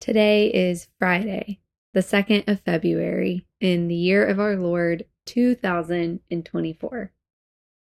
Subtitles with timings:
[0.00, 1.58] Today is Friday,
[1.94, 7.12] the 2nd of February, in the year of our Lord 2024.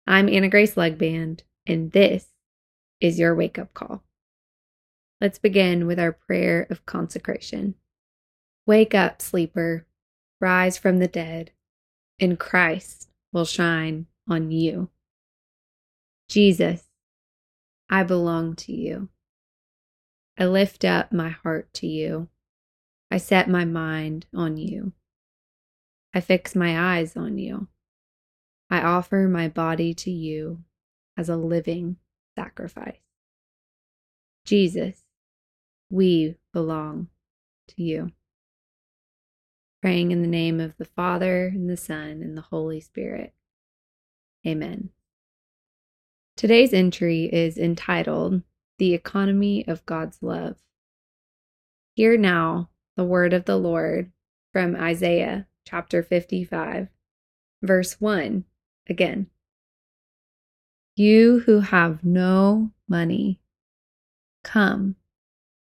[0.08, 2.28] I'm Anna Grace Legband, and this
[3.02, 4.04] is your wake up call.
[5.20, 7.74] Let's begin with our prayer of consecration.
[8.68, 9.88] Wake up, sleeper,
[10.40, 11.52] rise from the dead,
[12.20, 14.90] and Christ will shine on you.
[16.30, 16.84] Jesus,
[17.90, 19.10] I belong to you.
[20.38, 22.28] I lift up my heart to you.
[23.10, 24.94] I set my mind on you.
[26.14, 27.68] I fix my eyes on you.
[28.70, 30.64] I offer my body to you
[31.18, 31.98] as a living
[32.38, 33.00] sacrifice.
[34.46, 35.04] Jesus,
[35.90, 37.08] we belong
[37.70, 38.12] to you.
[39.82, 43.34] Praying in the name of the Father, and the Son, and the Holy Spirit.
[44.46, 44.90] Amen.
[46.36, 48.42] Today's entry is entitled
[48.78, 50.58] The Economy of God's Love.
[51.94, 54.12] Hear now the word of the Lord
[54.52, 56.90] from Isaiah chapter 55,
[57.62, 58.44] verse 1
[58.90, 59.28] again.
[60.98, 63.40] You who have no money,
[64.44, 64.98] come,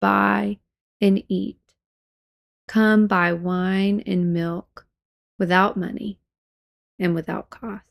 [0.01, 0.57] buy
[0.99, 1.59] and eat.
[2.67, 4.87] Come buy wine and milk
[5.37, 6.19] without money
[6.97, 7.83] and without cost.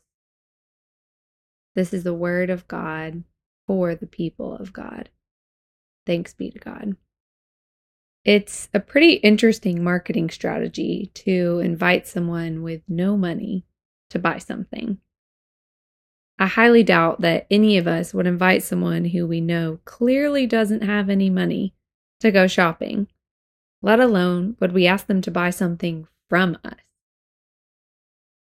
[1.73, 3.23] This is the word of God
[3.67, 5.09] for the people of God.
[6.05, 6.95] Thanks be to God.
[8.23, 13.65] It's a pretty interesting marketing strategy to invite someone with no money
[14.09, 14.97] to buy something.
[16.37, 20.83] I highly doubt that any of us would invite someone who we know clearly doesn't
[20.83, 21.73] have any money
[22.19, 23.07] to go shopping,
[23.81, 26.73] let alone would we ask them to buy something from us.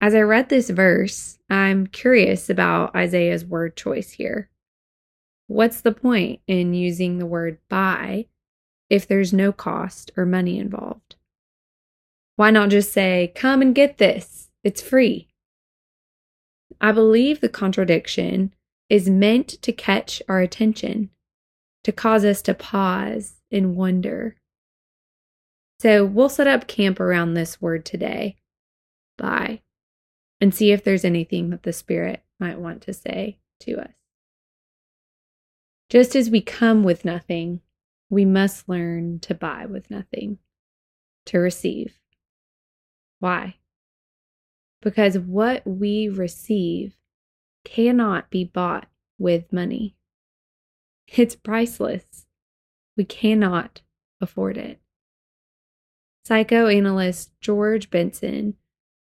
[0.01, 4.51] As I read this verse, I'm curious about Isaiah's word choice here.
[5.47, 8.27] What's the point in using the word buy
[8.89, 11.17] if there's no cost or money involved?
[12.37, 14.49] Why not just say, come and get this?
[14.63, 15.29] It's free.
[16.81, 18.55] I believe the contradiction
[18.89, 21.11] is meant to catch our attention,
[21.85, 24.37] to cause us to pause and wonder.
[25.81, 28.37] So we'll set up camp around this word today.
[29.19, 29.61] Buy
[30.41, 33.93] and see if there's anything that the Spirit might want to say to us.
[35.95, 37.61] Just as we come with nothing,
[38.11, 40.39] we must learn to buy with nothing,
[41.27, 42.01] to receive.
[43.21, 43.59] Why?
[44.83, 46.97] Because what we receive
[47.65, 48.89] cannot be bought
[49.21, 49.95] with money.
[51.07, 52.27] It's priceless.
[52.97, 53.83] We cannot
[54.21, 54.81] afford it.
[56.25, 58.55] Psychoanalyst George Benson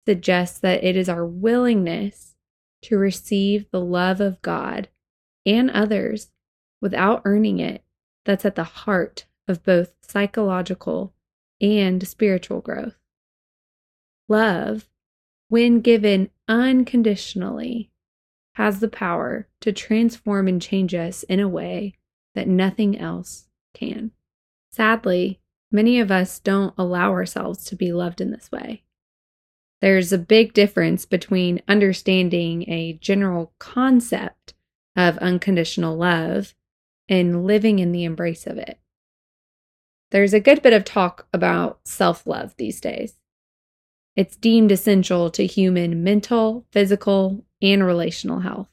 [0.07, 2.37] suggests that it is our willingness
[2.83, 4.91] to receive the love of God
[5.45, 6.29] and others
[6.85, 7.83] without earning it
[8.27, 11.15] that's at the heart of both psychological
[11.59, 12.99] and spiritual growth.
[14.29, 14.87] Love,
[15.49, 17.91] when given unconditionally,
[18.57, 21.95] has the power to transform and change us in a way
[22.35, 24.11] that nothing else can.
[24.71, 25.41] Sadly,
[25.73, 28.83] many of us don't allow ourselves to be loved in this way.
[29.81, 34.53] There's a big difference between understanding a general concept
[34.95, 36.55] of unconditional love
[37.09, 38.79] and living in the embrace of it.
[40.11, 43.15] There's a good bit of talk about self love these days.
[44.17, 48.69] It's deemed essential to human mental, physical, and relational health.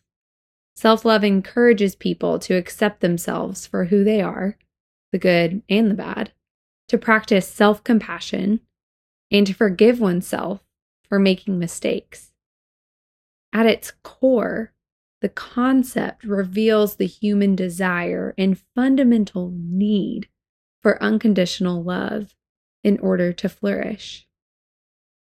[0.75, 4.57] Self love encourages people to accept themselves for who they are,
[5.11, 6.31] the good and the bad,
[6.87, 8.61] to practice self compassion,
[9.31, 10.63] and to forgive oneself
[11.07, 12.31] for making mistakes.
[13.51, 14.73] At its core,
[15.21, 20.27] the concept reveals the human desire and fundamental need
[20.81, 22.35] for unconditional love
[22.83, 24.27] in order to flourish.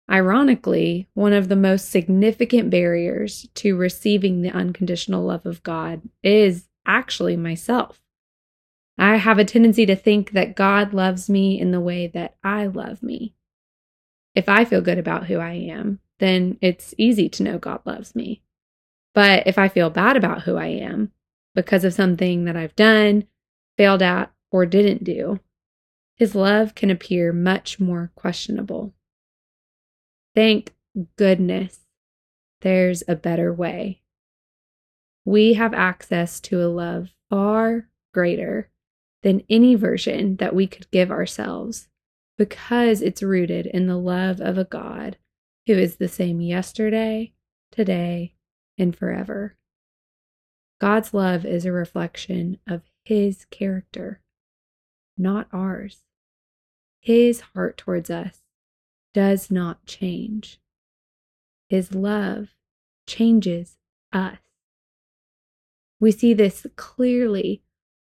[0.10, 6.68] Ironically, one of the most significant barriers to receiving the unconditional love of God is
[6.86, 8.02] actually myself.
[8.98, 12.68] I have a tendency to think that God loves me in the way that I
[12.68, 13.36] love me.
[14.36, 18.16] If I feel good about who I am, then it's easy to know God loves
[18.16, 18.44] me.
[19.14, 21.12] But if I feel bad about who I am
[21.56, 23.28] because of something that I've done,
[23.78, 25.40] failed at, or didn't do,
[26.16, 28.94] his love can appear much more questionable.
[30.36, 30.74] Thank
[31.16, 31.80] goodness
[32.62, 34.02] there's a better way.
[35.26, 38.70] We have access to a love far greater
[39.22, 41.88] than any version that we could give ourselves
[42.38, 45.18] because it's rooted in the love of a God
[45.66, 47.34] who is the same yesterday,
[47.72, 48.36] today,
[48.78, 49.56] and forever.
[50.82, 54.22] God's love is a reflection of His character,
[55.18, 56.04] not ours.
[57.00, 58.42] his heart towards us
[59.14, 60.60] does not change.
[61.70, 62.56] His love
[63.08, 63.78] changes
[64.14, 64.40] us.
[66.00, 67.62] We see this clearly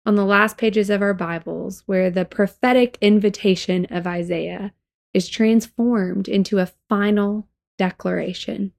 [0.04, 4.72] on the last pages of our Bibles, where the prophetic invitation of Isaiah
[5.12, 7.48] is transformed into a final
[7.78, 8.72] declaration.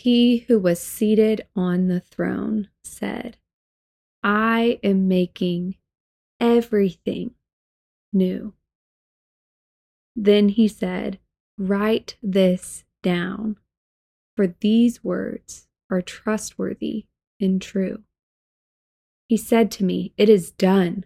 [0.00, 3.36] He who was seated on the throne said,
[4.22, 5.76] I am making
[6.40, 7.34] everything
[8.10, 8.54] new.
[10.16, 11.18] Then he said,
[11.58, 13.58] Write this down,
[14.36, 17.04] for these words are trustworthy
[17.38, 18.02] and true.
[19.28, 21.04] He said to me, It is done.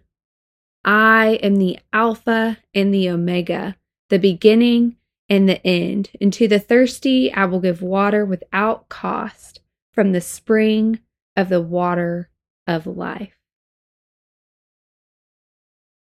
[0.85, 3.75] I am the Alpha and the Omega,
[4.09, 4.95] the beginning
[5.29, 6.11] and the end.
[6.21, 9.61] And to the thirsty, I will give water without cost
[9.91, 10.99] from the spring
[11.35, 12.29] of the water
[12.67, 13.37] of life.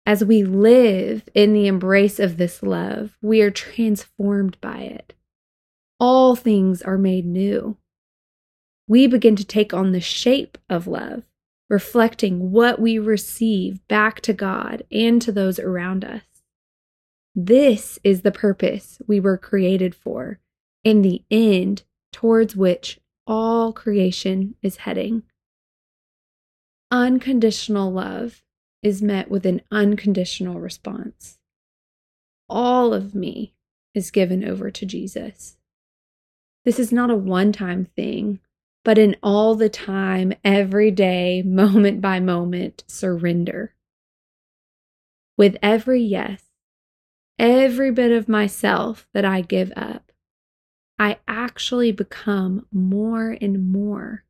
[0.06, 5.14] As we live in the embrace of this love, we are transformed by it.
[6.00, 7.76] All things are made new.
[8.88, 11.22] We begin to take on the shape of love,
[11.68, 16.22] reflecting what we receive back to God and to those around us.
[17.34, 20.40] This is the purpose we were created for,
[20.82, 25.22] in the end towards which all creation is heading.
[26.90, 28.42] Unconditional love
[28.82, 31.38] is met with an unconditional response.
[32.48, 33.54] All of me
[33.94, 35.56] is given over to Jesus.
[36.64, 38.40] This is not a one time thing,
[38.84, 43.74] but an all the time, every day, moment by moment surrender.
[45.38, 46.49] With every yes,
[47.40, 50.12] every bit of myself that I give up,
[50.98, 54.24] I actually become more and more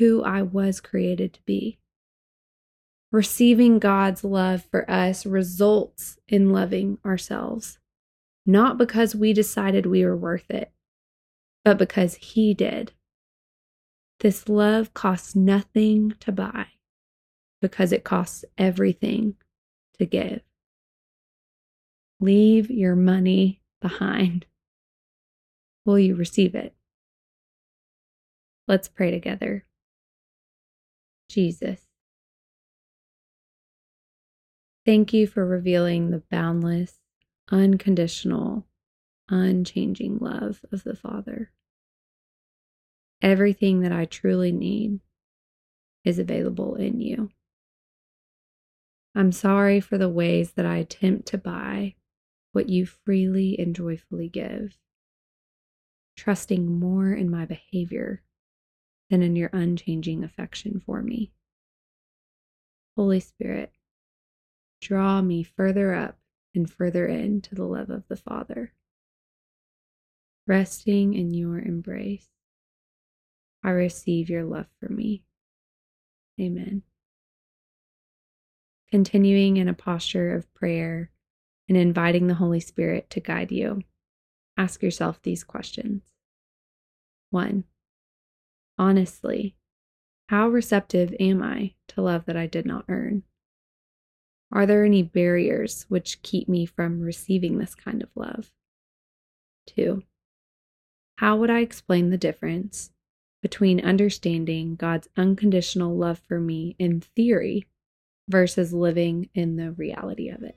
[0.00, 1.78] who I was created to be.
[3.12, 7.78] Receiving God's love for us results in loving ourselves,
[8.44, 10.72] not because we decided we were worth it,
[11.64, 12.92] but because He did.
[14.18, 16.66] This love costs nothing to buy
[17.62, 19.36] because it costs everything
[20.00, 20.42] to give.
[22.20, 24.46] Leave your money behind.
[25.84, 26.74] Will you receive it?
[28.66, 29.64] Let's pray together.
[31.30, 31.82] Jesus,
[34.84, 36.94] thank you for revealing the boundless,
[37.50, 38.66] unconditional,
[39.28, 41.52] unchanging love of the Father.
[43.22, 45.00] Everything that I truly need
[46.04, 47.30] is available in you.
[49.14, 51.94] I'm sorry for the ways that I attempt to buy
[52.58, 54.76] what you freely and joyfully give,
[56.16, 58.20] trusting more in my behavior
[59.10, 61.30] than in your unchanging affection for me.
[62.96, 63.70] Holy Spirit,
[64.80, 66.18] draw me further up
[66.52, 68.72] and further into the love of the Father.
[70.44, 72.26] Resting in your embrace,
[73.62, 75.22] I receive your love for me.
[76.40, 76.82] Amen.
[78.90, 81.12] Continuing in a posture of prayer
[81.68, 83.82] and inviting the Holy Spirit to guide you,
[84.56, 86.02] ask yourself these questions.
[87.30, 87.64] One,
[88.78, 89.54] honestly,
[90.28, 93.22] how receptive am I to love that I did not earn?
[94.50, 98.50] Are there any barriers which keep me from receiving this kind of love?
[99.66, 100.02] Two,
[101.16, 102.90] how would I explain the difference
[103.42, 107.66] between understanding God's unconditional love for me in theory
[108.28, 110.56] versus living in the reality of it?